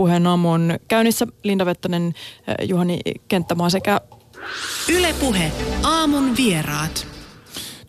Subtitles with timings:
[0.00, 1.26] Puheen aamu on käynnissä.
[1.42, 2.14] Linda Vettänen,
[2.62, 4.00] Juhani Kenttämaa sekä
[4.92, 7.19] Ylepuhe aamun vieraat.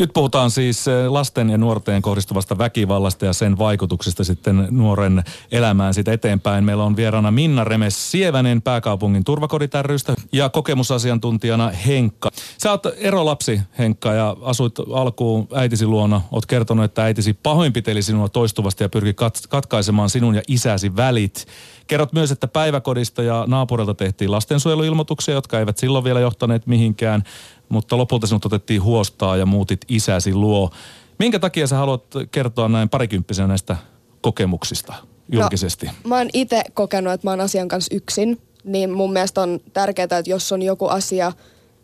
[0.02, 5.94] Nyt puhutaan siis eh, lasten ja nuorten kohdistuvasta väkivallasta ja sen vaikutuksista sitten nuoren elämään
[5.94, 6.64] siitä eteenpäin.
[6.64, 12.30] Meillä on vieraana Minna Remes Sievänen pääkaupungin turvakoditärrystä ja kokemusasiantuntijana Henkka.
[12.58, 16.22] Sä oot erolapsi Henkka ja asuit alkuun äitisi luona.
[16.32, 21.48] Oot kertonut, että äitisi pahoinpiteli sinua toistuvasti ja pyrki kat- katkaisemaan sinun ja isäsi välit.
[21.88, 27.24] Kerrot myös, että päiväkodista ja naapurilta tehtiin lastensuojeluilmoituksia, jotka eivät silloin vielä johtaneet mihinkään
[27.72, 30.72] mutta lopulta sinut otettiin huostaa ja muutit isäsi luo.
[31.20, 33.78] Minkä takia sä haluat kertoa näin parikymppisenä näistä
[34.22, 34.94] kokemuksista
[35.32, 35.86] julkisesti?
[35.86, 39.60] No, mä oon itse kokenut, että mä oon asian kanssa yksin, niin mun mielestä on
[39.74, 41.32] tärkeää, että jos on joku asia,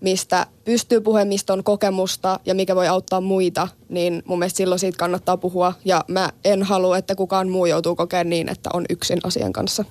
[0.01, 4.79] mistä pystyy puhumaan, mistä on kokemusta ja mikä voi auttaa muita, niin mun mielestä silloin
[4.79, 5.73] siitä kannattaa puhua.
[5.85, 9.85] Ja mä en halua, että kukaan muu joutuu kokemaan niin, että on yksin asian kanssa.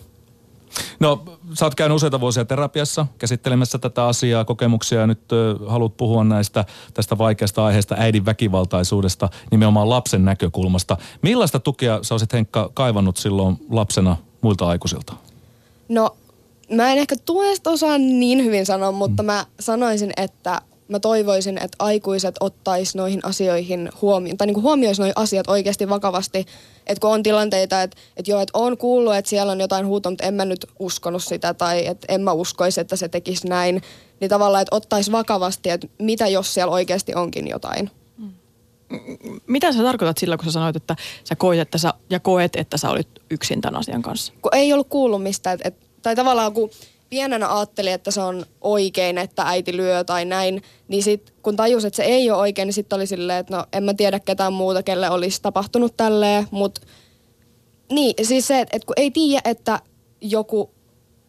[1.00, 5.96] No, sä oot käynyt useita vuosia terapiassa käsittelemässä tätä asiaa, kokemuksia ja nyt ö, haluat
[5.96, 10.96] puhua näistä tästä vaikeasta aiheesta äidin väkivaltaisuudesta nimenomaan lapsen näkökulmasta.
[11.22, 15.12] Millaista tukea sä olisit Henkka kaivannut silloin lapsena muilta aikuisilta?
[15.88, 16.16] No,
[16.70, 19.26] mä en ehkä tuesta osaa niin hyvin sanoa, mutta mm.
[19.26, 25.16] mä sanoisin, että mä toivoisin, että aikuiset ottais noihin asioihin huomioon, tai niin huomioisi noihin
[25.16, 26.46] asiat oikeasti vakavasti.
[26.86, 30.12] Että kun on tilanteita, että, että joo, että on kuullut, että siellä on jotain huutoa,
[30.12, 33.82] mutta en mä nyt uskonut sitä, tai että en mä uskoisi, että se tekisi näin.
[34.20, 37.90] Niin tavallaan, että ottaisi vakavasti, että mitä jos siellä oikeasti onkin jotain.
[39.46, 42.76] Mitä sä tarkoitat sillä, kun sä sanoit, että sä koet, että sä, ja koet, että
[42.76, 44.32] sä olit yksin tämän asian kanssa?
[44.42, 46.70] Kun ei ollut kuullut mistä, että, että tai tavallaan kun
[47.10, 51.84] pienenä ajattelin, että se on oikein, että äiti lyö tai näin, niin sit kun tajus,
[51.84, 54.52] että se ei ole oikein, niin sitten oli silleen, että no en mä tiedä ketään
[54.52, 56.80] muuta, kelle olisi tapahtunut tälleen, mutta
[57.92, 59.80] niin, siis se, että kun ei tiedä, että
[60.20, 60.70] joku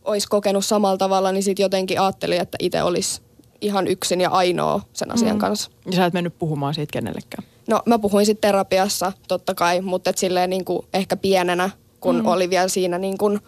[0.05, 3.21] olisi kokenut samalla tavalla, niin sitten jotenkin ajattelin, että itse olisi
[3.61, 5.39] ihan yksin ja ainoa sen asian mm.
[5.39, 5.71] kanssa.
[5.85, 7.47] Ja sä et mennyt puhumaan siitä kenellekään?
[7.67, 11.69] No mä puhuin sitten terapiassa totta kai, mutta et silleen niin kuin ehkä pienenä,
[11.99, 12.25] kun mm.
[12.25, 13.39] oli vielä siinä niin kuin–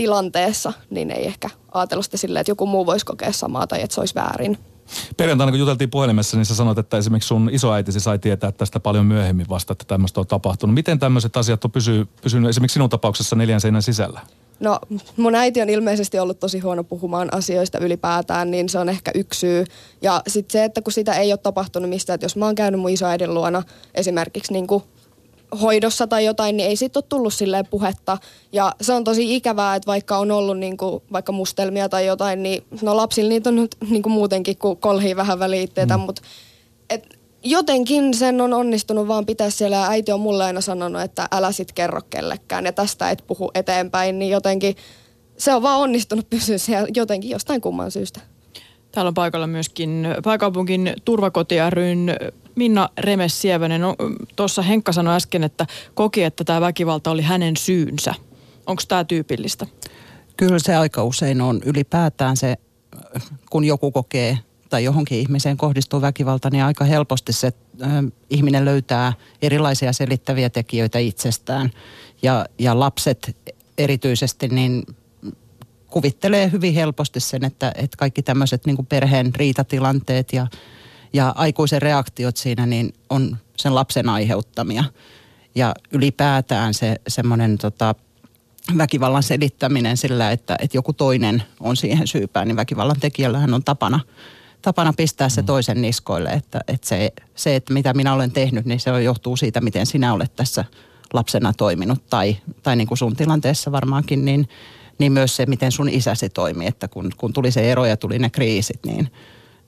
[0.00, 3.94] tilanteessa, niin ei ehkä ajatellut sitä silleen, että joku muu voisi kokea samaa tai että
[3.94, 4.58] se olisi väärin.
[5.16, 9.06] Perjantaina, kun juteltiin puhelimessa, niin sä sanoit, että esimerkiksi sun isoäitisi sai tietää tästä paljon
[9.06, 10.74] myöhemmin vasta, että tämmöistä on tapahtunut.
[10.74, 14.20] Miten tämmöiset asiat on pysy, pysynyt esimerkiksi sinun tapauksessa neljän seinän sisällä?
[14.60, 14.78] No
[15.16, 19.40] mun äiti on ilmeisesti ollut tosi huono puhumaan asioista ylipäätään, niin se on ehkä yksi
[19.40, 19.64] syy.
[20.02, 22.80] Ja sitten se, että kun sitä ei ole tapahtunut mistään, että jos mä oon käynyt
[22.80, 23.62] mun isoäidin luona
[23.94, 24.82] esimerkiksi niin kuin
[25.62, 28.18] hoidossa tai jotain, niin ei siitä ole tullut silleen puhetta.
[28.52, 32.42] Ja se on tosi ikävää, että vaikka on ollut niin kuin, vaikka mustelmia tai jotain,
[32.42, 36.02] niin no lapsilla niitä on nyt niin kuin muutenkin, kun kolhii vähän väliitteitä, mm.
[36.02, 36.22] mutta
[36.90, 41.28] et, jotenkin sen on onnistunut vaan pitää siellä ja äiti on mulle aina sanonut, että
[41.32, 44.76] älä sit kerro kellekään ja tästä et puhu eteenpäin, niin jotenkin
[45.36, 48.20] se on vaan onnistunut pysyä siellä jotenkin jostain kumman syystä.
[48.92, 52.16] Täällä on paikalla myöskin pääkaupunkin turvakoti ryn
[52.54, 53.80] Minna Remes-Sievänen.
[53.80, 53.96] No,
[54.36, 58.14] Tuossa Henkka sanoi äsken, että koki, että tämä väkivalta oli hänen syynsä.
[58.66, 59.66] Onko tämä tyypillistä?
[60.36, 62.56] Kyllä se aika usein on ylipäätään se,
[63.50, 64.38] kun joku kokee
[64.68, 67.52] tai johonkin ihmiseen kohdistuu väkivalta, niin aika helposti se
[67.82, 67.90] äh,
[68.30, 69.12] ihminen löytää
[69.42, 71.70] erilaisia selittäviä tekijöitä itsestään.
[72.22, 73.36] Ja, ja lapset
[73.78, 74.82] erityisesti niin
[75.86, 80.46] kuvittelee hyvin helposti sen, että, että kaikki tämmöiset niin perheen riitatilanteet ja,
[81.12, 84.84] ja aikuisen reaktiot siinä niin on sen lapsen aiheuttamia.
[85.54, 87.94] Ja ylipäätään se semmoinen tota,
[88.78, 94.00] väkivallan selittäminen sillä, että, että joku toinen on siihen syypään, niin väkivallan tekijällähän on tapana,
[94.62, 95.46] tapana pistää se mm.
[95.46, 96.30] toisen niskoille.
[96.30, 100.12] Että, että se, se, että mitä minä olen tehnyt, niin se johtuu siitä, miten sinä
[100.12, 100.64] olet tässä
[101.12, 102.02] lapsena toiminut.
[102.10, 104.48] Tai, tai niin kuin sun tilanteessa varmaankin, niin–
[105.00, 108.18] niin myös se, miten sun isäsi toimi, että kun, kun tuli se ero ja tuli
[108.18, 109.12] ne kriisit, niin,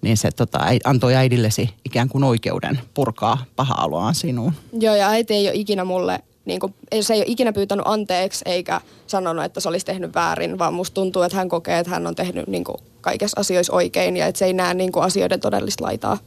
[0.03, 4.53] niin se tota, antoi äidillesi ikään kuin oikeuden purkaa paha-aloaan sinuun.
[4.81, 8.43] Joo, ja äiti ei ole ikinä mulle, niin kuin, se ei ole ikinä pyytänyt anteeksi
[8.47, 12.07] eikä sanonut, että se olisi tehnyt väärin, vaan musta tuntuu, että hän kokee, että hän
[12.07, 15.41] on tehnyt niin kuin, kaikessa asioissa oikein ja että se ei näe niin kuin, asioiden
[15.41, 16.19] todellista laitaa.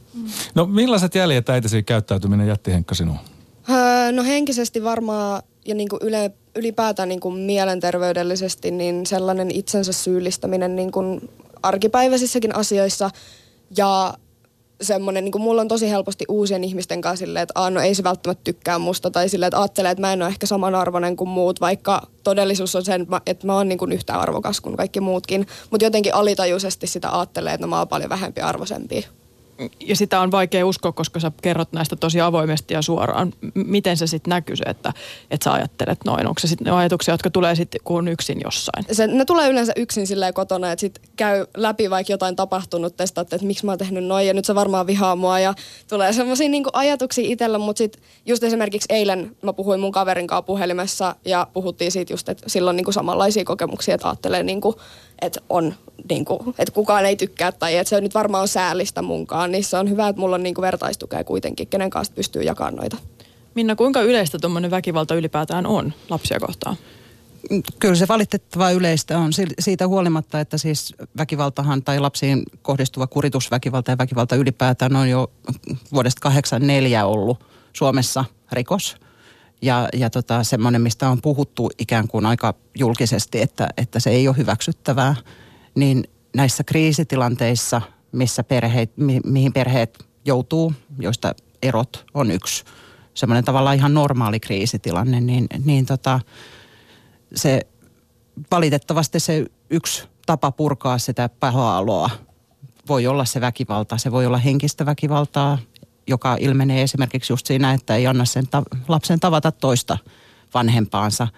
[0.54, 3.18] No millaiset jäljet äitisi käyttäytyminen jätti Henkka sinuun?
[3.70, 9.92] Öö, no henkisesti varmaan ja niin kuin yle, ylipäätään niin kuin mielenterveydellisesti niin sellainen itsensä
[9.92, 11.30] syyllistäminen niin kuin
[11.62, 13.10] arkipäiväisissäkin asioissa
[13.76, 14.14] ja
[14.82, 18.04] semmoinen, niin mulla on tosi helposti uusien ihmisten kanssa silleen, että Aa, no ei se
[18.04, 21.60] välttämättä tykkää musta tai silleen, että ajattelee, että mä en ole ehkä samanarvoinen kuin muut,
[21.60, 25.84] vaikka todellisuus on sen, että mä oon niin kuin yhtä arvokas kuin kaikki muutkin, mutta
[25.84, 29.06] jotenkin alitajuisesti sitä ajattelee, että no mä oon paljon vähempi arvoisempi.
[29.80, 33.32] Ja sitä on vaikea uskoa, koska sä kerrot näistä tosi avoimesti ja suoraan.
[33.54, 34.92] Miten se sitten näkyy se, että,
[35.30, 36.26] että sä ajattelet noin?
[36.26, 38.84] Onko se sitten ne ajatuksia, jotka tulee sitten kun yksin jossain?
[38.92, 43.36] Se, ne tulee yleensä yksin silleen kotona, että sit käy läpi vaikka jotain tapahtunut, testaatte,
[43.36, 45.54] että miksi mä oon tehnyt noin ja nyt se varmaan vihaa mua ja
[45.88, 50.42] tulee semmoisia niinku ajatuksia itsellä, mutta sitten just esimerkiksi eilen mä puhuin mun kaverin kanssa
[50.42, 54.74] puhelimessa ja puhuttiin siitä just, että silloin niinku samanlaisia kokemuksia, että ajattelee niinku,
[55.22, 55.74] että on
[56.10, 59.90] niinku, että kukaan ei tykkää tai että se nyt varmaan säällistä munkaan, niin se on
[59.90, 62.96] hyvä, että mulla on niinku vertaistukea kuitenkin, kenen kanssa pystyy jakamaan noita.
[63.54, 66.76] Minna, kuinka yleistä tuommoinen väkivalta ylipäätään on lapsia kohtaan?
[67.78, 73.98] Kyllä se valitettavaa yleistä on siitä huolimatta, että siis väkivaltahan tai lapsiin kohdistuva kuritusväkivalta ja
[73.98, 75.30] väkivalta ylipäätään on jo
[75.92, 78.96] vuodesta 84 ollut Suomessa rikos.
[79.62, 84.28] Ja, ja tota, semmoinen, mistä on puhuttu ikään kuin aika julkisesti, että, että se ei
[84.28, 85.14] ole hyväksyttävää,
[85.74, 86.04] niin
[86.36, 92.64] näissä kriisitilanteissa, missä perheet, mi, mihin perheet joutuu, joista erot on yksi
[93.14, 96.20] semmoinen tavallaan ihan normaali kriisitilanne, niin, niin tota,
[97.34, 97.60] se
[98.50, 101.76] valitettavasti se yksi tapa purkaa sitä pahoa
[102.88, 103.98] voi olla se väkivalta.
[103.98, 105.58] Se voi olla henkistä väkivaltaa,
[106.06, 109.98] joka ilmenee esimerkiksi just siinä, että ei anna sen ta- lapsen tavata toista
[110.54, 111.28] vanhempaansa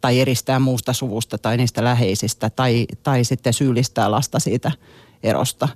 [0.00, 4.72] tai eristää muusta suvusta tai niistä läheisistä tai, tai sitten syyllistää lasta siitä
[5.22, 5.68] erosta.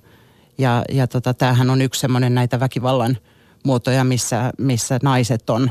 [0.58, 3.18] Ja, ja tota, tämähän on yksi semmoinen näitä väkivallan
[3.64, 5.70] muotoja, missä, missä naiset on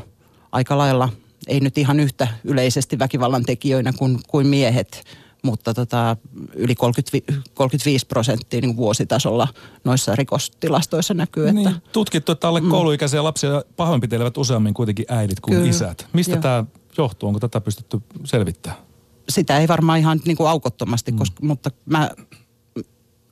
[0.51, 1.09] aika lailla–
[1.47, 5.03] ei nyt ihan yhtä yleisesti väkivallan tekijöinä kuin, kuin miehet,
[5.43, 6.17] mutta tota,
[6.55, 9.47] yli 30, 35 prosenttia niin vuositasolla
[9.83, 11.47] noissa rikostilastoissa näkyy.
[11.47, 12.69] Että, niin, tutkittu, että alle mm.
[12.69, 15.69] kouluikäisiä lapsia pahoinpitelevät useammin kuitenkin äidit kuin Kyllä.
[15.69, 16.07] isät.
[16.13, 16.65] Mistä tämä
[16.97, 17.27] johtuu?
[17.27, 18.81] Onko tätä pystytty selvittämään?
[19.29, 21.17] Sitä ei varmaan ihan niin kuin aukottomasti, mm.
[21.17, 22.11] koska, mutta mä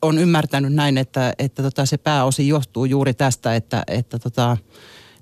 [0.02, 4.58] on ymmärtänyt näin, että, että tota, se pääosin johtuu juuri tästä, että, että tota,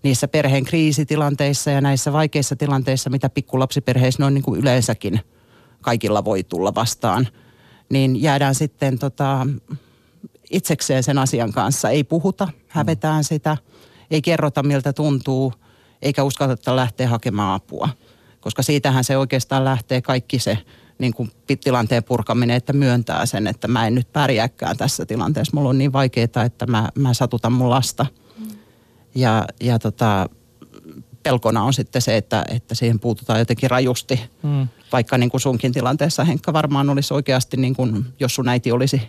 [0.04, 5.20] niissä perheen kriisitilanteissa ja näissä vaikeissa tilanteissa, mitä pikkulapsiperheissä noin niin kuin yleensäkin
[5.82, 7.28] kaikilla voi tulla vastaan,
[7.90, 9.48] niin jäädään sitten tota,
[10.52, 11.90] itsekseen sen asian kanssa.
[11.90, 13.58] Ei puhuta, hävetään sitä,
[14.12, 15.54] ei kerrota miltä tuntuu,
[16.02, 17.90] eikä uskalleta lähteä hakemaan apua.
[18.42, 20.58] Koska siitähän se oikeastaan lähtee kaikki se
[21.00, 21.32] niin kuin
[21.64, 25.56] tilanteen purkaminen, että myöntää sen, että mä en nyt pärjääkään tässä tilanteessa.
[25.56, 28.06] Mulla on niin vaikeaa, että mä, mä satutan mun lasta–
[29.16, 30.30] ja, ja tota,
[31.24, 34.22] pelkona on sitten se, että, että siihen puututaan jotenkin rajusti.
[34.44, 34.68] Mm.
[34.92, 39.02] Vaikka niin kuin sunkin tilanteessa Henkka varmaan olisi oikeasti, niin kuin, jos sun äiti olisi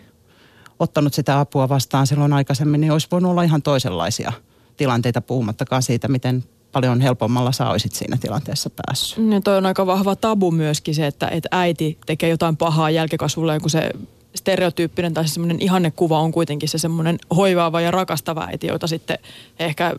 [0.78, 4.32] ottanut sitä apua vastaan silloin aikaisemmin, niin olisi voinut olla ihan toisenlaisia
[4.76, 9.32] tilanteita puhumattakaan siitä, miten paljon helpommalla sä olisit siinä tilanteessa päässyt.
[9.32, 13.60] Ja toi on aika vahva tabu myöskin se, että, että äiti tekee jotain pahaa jälkikasvulle,
[13.60, 13.90] kun se
[14.34, 19.18] stereotyyppinen tai semmoinen ihannekuva on kuitenkin se semmoinen hoivaava ja rakastava äiti, jota sitten
[19.58, 19.96] ehkä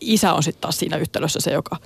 [0.00, 1.76] isä on sitten taas siinä yhtälössä se, joka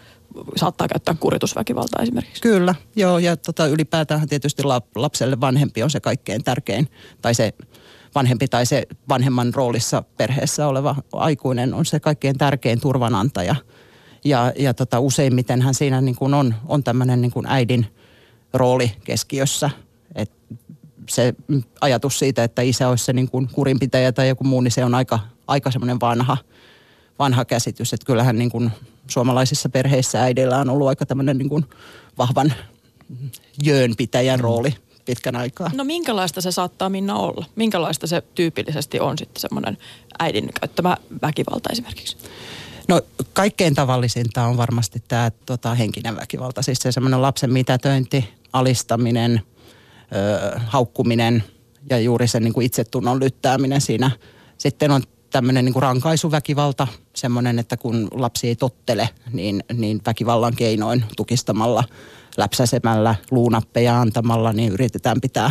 [0.56, 2.42] saattaa käyttää kuritusväkivaltaa esimerkiksi.
[2.42, 4.62] Kyllä, joo ja tota, ylipäätään tietysti
[4.94, 6.88] lapselle vanhempi on se kaikkein tärkein
[7.22, 7.54] tai se
[8.14, 13.56] vanhempi tai se vanhemman roolissa perheessä oleva aikuinen on se kaikkein tärkein turvanantaja.
[14.24, 17.86] Ja, ja tota, useimmitenhän siinä niin kuin on, on tämmöinen niin kuin äidin
[18.54, 19.70] rooli keskiössä.
[20.14, 20.30] Et
[21.08, 21.34] se
[21.80, 24.94] ajatus siitä, että isä olisi se niin kuin kurinpitäjä tai joku muu, niin se on
[24.94, 26.36] aika, aika semmoinen vanha,
[27.18, 27.92] vanha käsitys.
[27.92, 28.70] Että kyllähän niin kuin
[29.06, 31.66] suomalaisissa perheissä äidillä on ollut aika tämmöinen niin kuin
[32.18, 32.52] vahvan
[33.64, 34.44] jöönpitäjän mm.
[34.44, 35.70] rooli pitkän aikaa.
[35.74, 37.46] No minkälaista se saattaa Minna olla?
[37.56, 39.78] Minkälaista se tyypillisesti on sitten semmoinen
[40.18, 42.16] äidin käyttämä väkivalta esimerkiksi?
[43.32, 49.40] Kaikkein tavallisinta on varmasti tämä tota, henkinen väkivalta, siis se semmoinen lapsen mitätöinti, alistaminen–
[50.14, 51.44] ö, haukkuminen
[51.90, 54.10] ja juuri sen niin kuin itsetunnon lyttääminen siinä.
[54.58, 60.56] Sitten on tämmöinen niin kuin rankaisuväkivalta, semmoinen, että kun lapsi ei tottele, niin, niin väkivallan
[60.56, 61.84] keinoin tukistamalla,
[62.36, 65.50] läpsäsemällä, luunappeja antamalla, niin yritetään pitää,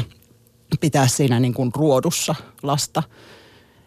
[0.81, 3.03] pitää siinä niin kuin ruodussa lasta.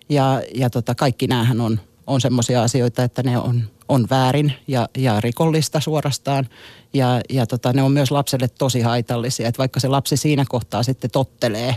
[0.09, 4.89] Ja, ja tota, kaikki näähän on, on semmoisia asioita, että ne on, on väärin ja,
[4.97, 6.49] ja rikollista suorastaan.
[6.95, 10.83] Ja, ja tota, ne on myös lapselle tosi haitallisia, että vaikka se lapsi siinä kohtaa
[10.83, 11.77] sitten tottelee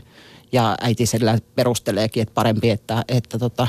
[0.51, 3.67] ja äiti sillä perusteleekin, että parempi, että, että tota,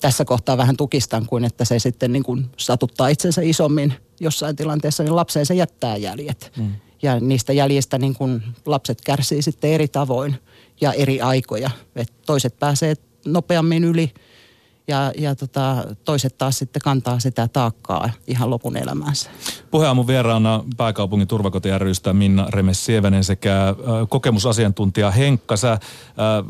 [0.00, 5.02] tässä kohtaa vähän tukistan kuin että se sitten niin kuin satuttaa itsensä isommin jossain tilanteessa,
[5.02, 6.52] niin lapseen se jättää jäljet.
[6.56, 6.72] Mm.
[7.02, 10.36] Ja niistä jäljistä niin kuin lapset kärsii sitten eri tavoin
[10.80, 11.70] ja eri aikoja.
[11.96, 12.94] Et toiset pääsee
[13.26, 14.12] nopeammin yli
[14.88, 19.30] ja, ja tota, toiset taas sitten kantaa sitä taakkaa ihan lopun elämänsä.
[19.70, 21.68] Puheaamun vieraana pääkaupungin turvakoti
[22.12, 23.74] Minna Remes-Sievänen sekä äh,
[24.08, 25.56] kokemusasiantuntija Henkka.
[25.56, 25.78] Sä, äh,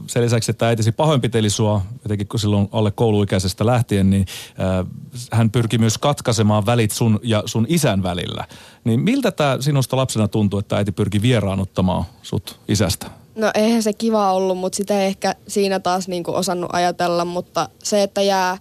[0.07, 4.27] sen lisäksi, että äitisi pahoinpiteli sua, jotenkin kun silloin alle kouluikäisestä lähtien, niin
[4.61, 4.87] äh,
[5.33, 8.45] hän pyrki myös katkaisemaan välit sun ja sun isän välillä.
[8.85, 13.24] Niin miltä tämä sinusta lapsena tuntuu, että äiti pyrki vieraannuttamaan sut isästä?
[13.35, 17.69] No eihän se kiva ollut, mutta sitä ei ehkä siinä taas niinku osannut ajatella, mutta
[17.83, 18.59] se, että jää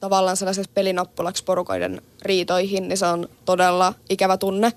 [0.00, 4.72] tavallaan sellaiseksi pelinappulaksi porukoiden riitoihin, niin se on todella ikävä tunne.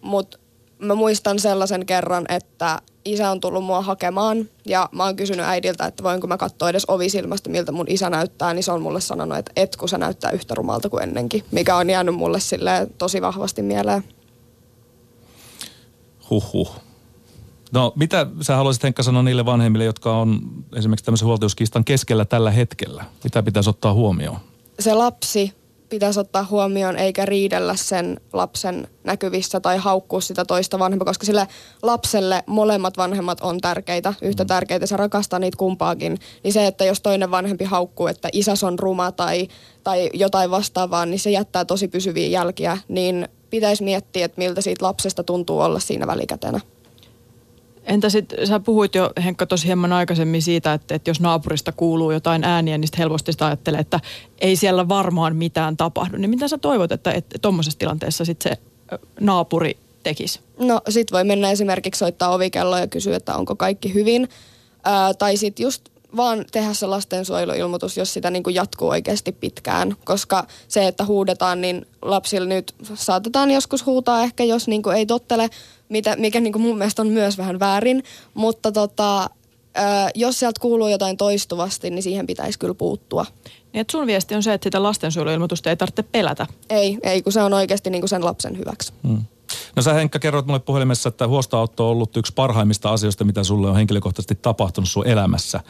[0.00, 0.38] Mutta
[0.78, 5.86] mä muistan sellaisen kerran, että isä on tullut mua hakemaan ja mä oon kysynyt äidiltä,
[5.86, 9.38] että voinko mä katsoa edes ovisilmasta, miltä mun isä näyttää, niin se on mulle sanonut,
[9.38, 12.38] että et kun se näyttää yhtä rumalta kuin ennenkin, mikä on jäänyt mulle
[12.98, 14.04] tosi vahvasti mieleen.
[16.30, 16.85] Huhhuh.
[17.72, 20.40] No mitä sä haluaisit Henkka sanoa niille vanhemmille, jotka on
[20.76, 23.04] esimerkiksi tämmöisen huoltajuuskistan keskellä tällä hetkellä?
[23.24, 24.38] Mitä pitäisi ottaa huomioon?
[24.80, 25.52] Se lapsi
[25.88, 31.48] pitäisi ottaa huomioon eikä riidellä sen lapsen näkyvissä tai haukkua sitä toista vanhempaa, koska sille
[31.82, 34.48] lapselle molemmat vanhemmat on tärkeitä, yhtä mm.
[34.48, 36.18] tärkeitä, se rakastaa niitä kumpaakin.
[36.44, 39.48] Niin se, että jos toinen vanhempi haukkuu, että isäs on ruma tai,
[39.84, 44.84] tai jotain vastaavaa, niin se jättää tosi pysyviä jälkiä, niin pitäisi miettiä, että miltä siitä
[44.84, 46.60] lapsesta tuntuu olla siinä välikätenä.
[47.86, 52.10] Entä sitten, sä puhuit jo Henkka tosi hieman aikaisemmin siitä, että, että jos naapurista kuuluu
[52.10, 54.00] jotain ääniä, niin sitten helposti sitä ajattelee, että
[54.40, 56.16] ei siellä varmaan mitään tapahdu.
[56.16, 57.12] Niin mitä sä toivot, että
[57.42, 58.58] tuommoisessa tilanteessa sitten se
[59.20, 60.40] naapuri tekisi?
[60.58, 64.28] No sit voi mennä esimerkiksi soittaa ovikelloa ja kysyä, että onko kaikki hyvin.
[64.84, 69.96] Ää, tai sitten just vaan tehdä se lastensuojeluilmoitus, jos sitä niin kuin jatkuu oikeasti pitkään.
[70.04, 75.06] Koska se, että huudetaan, niin lapsilla nyt saatetaan joskus huutaa ehkä, jos niin kuin ei
[75.06, 75.50] tottele,
[75.88, 78.04] mitä, mikä niin kuin mun mielestä on myös vähän väärin.
[78.34, 79.30] Mutta tota,
[80.14, 83.26] jos sieltä kuuluu jotain toistuvasti, niin siihen pitäisi kyllä puuttua.
[83.72, 86.46] Niin että sun viesti on se, että sitä lastensuojeluilmoitusta ei tarvitse pelätä.
[86.70, 88.92] Ei, ei kun se on oikeasti niin kuin sen lapsen hyväksi.
[89.08, 89.22] Hmm.
[89.76, 93.68] No sä Henkka kerroit mulle puhelimessa, että huostaanotto on ollut yksi parhaimmista asioista, mitä sulle
[93.68, 95.60] on henkilökohtaisesti tapahtunut sun elämässä.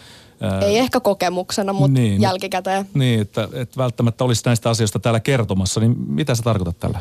[0.67, 2.89] Ei ehkä kokemuksena, mutta niin, jälkikäteen.
[2.95, 6.99] Niin, että, että välttämättä olisi näistä asioista täällä kertomassa, niin mitä sä tarkoitat tällä?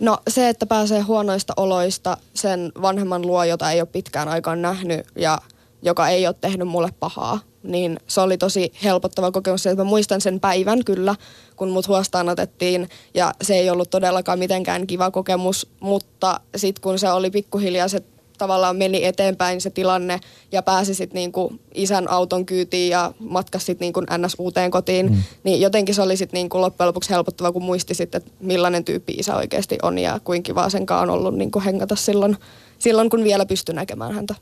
[0.00, 5.06] No se, että pääsee huonoista oloista sen vanhemman luo, jota ei ole pitkään aikaan nähnyt
[5.16, 5.38] ja
[5.82, 9.64] joka ei ole tehnyt mulle pahaa, niin se oli tosi helpottava kokemus.
[9.76, 11.14] Mä muistan sen päivän kyllä,
[11.56, 16.98] kun mut huostaan otettiin ja se ei ollut todellakaan mitenkään kiva kokemus, mutta sitten kun
[16.98, 18.02] se oli pikkuhiljaa se
[18.38, 20.20] tavallaan meni eteenpäin se tilanne
[20.52, 24.34] ja pääsi sitten niinku isän auton kyytiin ja matkasi sitten niinku ns.
[24.38, 25.22] uuteen kotiin, mm.
[25.44, 29.12] niin jotenkin se oli sitten niinku loppujen lopuksi helpottava, kun muisti sitten, että millainen tyyppi
[29.12, 32.36] isä oikeasti on ja kuinka kivaa senkaan on ollut niinku hengata silloin,
[32.78, 34.34] silloin, kun vielä pystyi näkemään häntä.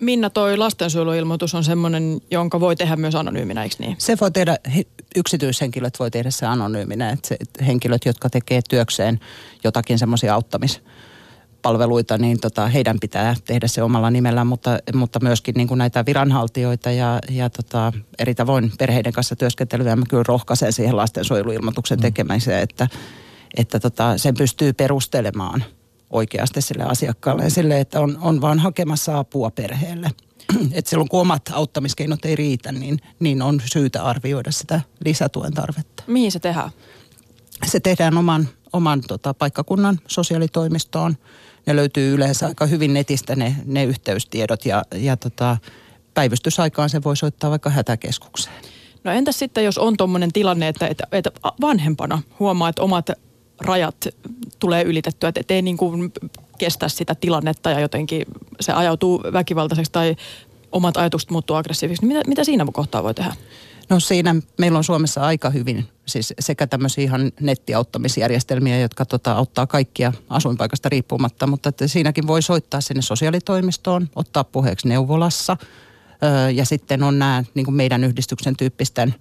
[0.00, 3.96] Minna, toi lastensuojeluilmoitus on semmoinen, jonka voi tehdä myös anonyyminä, eikö niin?
[3.98, 4.56] Se voi tehdä,
[5.16, 9.20] yksityishenkilöt voi tehdä se anonyyminä, että se, henkilöt, jotka tekee työkseen
[9.64, 10.80] jotakin semmoisia auttamis-
[11.62, 16.06] palveluita, niin tota, heidän pitää tehdä se omalla nimellään, mutta, mutta myöskin niin kuin näitä
[16.06, 19.96] viranhaltijoita ja, ja tota, eri tavoin perheiden kanssa työskentelyä.
[19.96, 22.02] Mä kyllä rohkaisen siihen lastensuojeluilmoituksen mm.
[22.02, 22.88] tekemiseen, että,
[23.56, 25.64] että tota, sen pystyy perustelemaan
[26.12, 30.10] oikeasti sille asiakkaalle ja sille, että on, on vaan hakemassa apua perheelle.
[30.72, 36.02] että silloin kun omat auttamiskeinot ei riitä, niin, niin on syytä arvioida sitä lisätuen tarvetta.
[36.06, 36.70] Mihin se tehdään?
[37.66, 41.16] Se tehdään oman, oman tota, paikkakunnan sosiaalitoimistoon
[41.66, 45.56] ne löytyy yleensä aika hyvin netistä ne, ne yhteystiedot ja, ja tota,
[46.14, 48.56] päivystysaikaan se voi soittaa vaikka hätäkeskukseen.
[49.04, 53.10] No entäs sitten, jos on tuommoinen tilanne, että, että, että vanhempana huomaa, että omat
[53.60, 54.08] rajat
[54.58, 56.12] tulee ylitettyä, että ei niin kuin
[56.58, 58.26] kestä sitä tilannetta ja jotenkin
[58.60, 60.16] se ajautuu väkivaltaiseksi tai
[60.72, 62.06] omat ajatukset muuttuu aggressiivisiksi.
[62.06, 63.34] Niin mitä, mitä siinä kohtaa voi tehdä?
[63.88, 69.66] No siinä meillä on Suomessa aika hyvin siis sekä tämmöisiä ihan nettiauttamisjärjestelmiä, jotka tota, auttaa
[69.66, 75.56] kaikkia asuinpaikasta riippumatta, mutta että siinäkin voi soittaa sinne sosiaalitoimistoon, ottaa puheeksi neuvolassa
[76.54, 79.14] ja sitten on nämä niin meidän yhdistyksen tyyppisten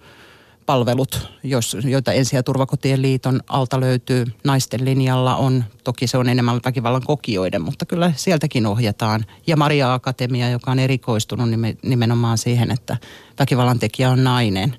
[0.72, 4.26] palvelut, jos, joita Ensi- ja turvakotien liiton alta löytyy.
[4.44, 9.26] Naisten linjalla on, toki se on enemmän väkivallan kokijoiden, mutta kyllä sieltäkin ohjataan.
[9.48, 11.50] Ja Maria Akatemia, joka on erikoistunut
[11.84, 12.98] nimenomaan siihen, että
[13.40, 14.78] väkivallan tekijä on nainen,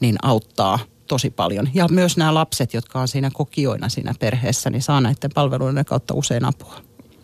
[0.00, 1.68] niin auttaa tosi paljon.
[1.74, 6.14] Ja myös nämä lapset, jotka on siinä kokijoina siinä perheessä, niin saa näiden palveluiden kautta
[6.14, 6.74] usein apua.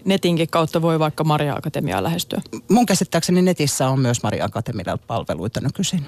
[0.04, 2.40] Netinkin kautta voi vaikka Maria Akatemiaa lähestyä?
[2.70, 6.06] Mun käsittääkseni netissä on myös Maria Akatemialla palveluita nykyisin.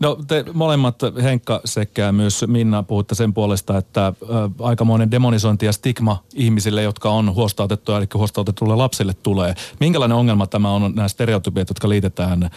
[0.00, 4.12] No te molemmat, Henkka sekä myös Minna, puhutte sen puolesta, että ä,
[4.60, 9.54] aikamoinen demonisointi ja stigma ihmisille, jotka on huostautettuja, eli huostautetulle lapsille tulee.
[9.80, 12.48] Minkälainen ongelma tämä on nämä stereotypiat, jotka liitetään ä,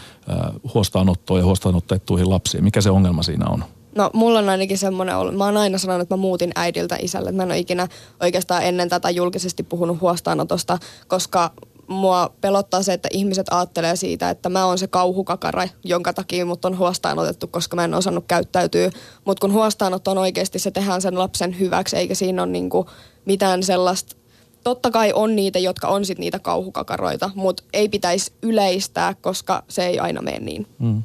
[0.74, 2.64] huostaanottoon ja huostaanotettuihin lapsiin?
[2.64, 3.64] Mikä se ongelma siinä on?
[3.96, 7.32] No mulla on ainakin semmoinen ollut, mä oon aina sanonut, että mä muutin äidiltä isälle.
[7.32, 7.88] Mä en ole ikinä
[8.22, 10.78] oikeastaan ennen tätä julkisesti puhunut huostaanotosta,
[11.08, 11.52] koska
[11.88, 16.66] mua pelottaa se, että ihmiset ajattelee siitä, että mä oon se kauhukakara, jonka takia mut
[16.66, 18.90] on huostaanotettu, koska mä en osannut käyttäytyä.
[19.26, 22.90] Mutta kun huostaanotto on oikeasti, se tehdään sen lapsen hyväksi, eikä siinä ole niinku
[23.26, 24.16] mitään sellaista
[24.64, 29.86] totta kai on niitä, jotka on sit niitä kauhukakaroita, mutta ei pitäisi yleistää, koska se
[29.86, 30.68] ei aina mene niin.
[30.80, 31.04] Mm.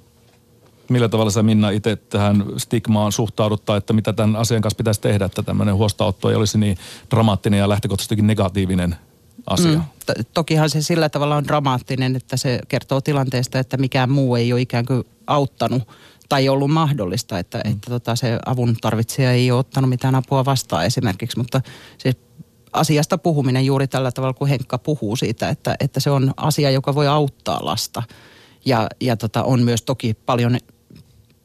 [0.88, 5.25] Millä tavalla sä Minna itse tähän stigmaan suhtauduttaa, että mitä tämän asian kanssa pitäisi tehdä,
[5.25, 6.76] että tämmöinen huostaanotto ei olisi niin
[7.11, 8.97] dramaattinen ja lähtökohtaisestikin negatiivinen
[9.50, 9.78] asia?
[9.78, 9.83] Mm.
[10.07, 14.52] To- tokihan se sillä tavalla on dramaattinen, että se kertoo tilanteesta, että mikään muu ei
[14.52, 15.88] ole ikään kuin auttanut
[16.28, 17.73] tai ollut mahdollista, että, mm.
[17.73, 21.61] että tota, se avun tarvitsija ei ole ottanut mitään apua vastaan esimerkiksi, mutta
[21.99, 22.12] se
[22.73, 26.95] asiasta puhuminen juuri tällä tavalla, kun Henkka puhuu siitä, että, että se on asia, joka
[26.95, 28.02] voi auttaa lasta.
[28.64, 30.59] Ja, ja tota, on myös toki paljon,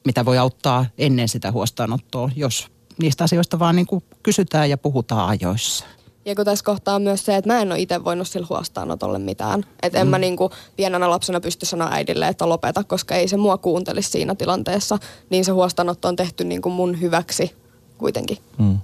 [0.05, 2.67] mitä voi auttaa ennen sitä huostaanottoa, jos
[3.01, 5.85] niistä asioista vaan niin kuin kysytään ja puhutaan ajoissa.
[6.25, 9.19] Ja kun tässä kohtaa on myös se, että mä en ole itse voinut sillä huostaanotolle
[9.19, 9.65] mitään.
[9.81, 13.57] Että en mä niinku pienenä lapsena pysty sanoa äidille, että lopeta, koska ei se mua
[13.57, 14.97] kuuntelisi siinä tilanteessa.
[15.29, 17.55] Niin se huostaanotto on tehty niinku mun hyväksi
[17.97, 18.37] kuitenkin.
[18.57, 18.79] Mm.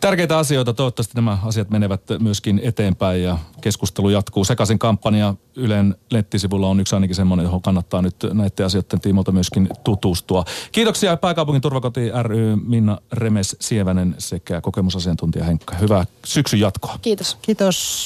[0.00, 0.74] Tärkeitä asioita.
[0.74, 4.44] Toivottavasti nämä asiat menevät myöskin eteenpäin ja keskustelu jatkuu.
[4.44, 9.68] Sekaisin kampanja Ylen nettisivulla on yksi ainakin semmoinen, johon kannattaa nyt näiden asioiden tiimolta myöskin
[9.84, 10.44] tutustua.
[10.72, 15.74] Kiitoksia Pääkaupungin turvakoti ry Minna Remes Sievänen sekä kokemusasiantuntija Henkka.
[15.76, 16.98] Hyvää syksyn jatkoa.
[17.02, 17.38] Kiitos.
[17.42, 18.04] Kiitos.